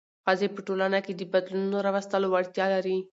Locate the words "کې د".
1.05-1.21